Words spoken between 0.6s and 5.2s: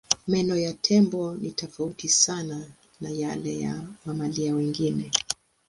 tembo ni tofauti sana na yale ya mamalia wengine.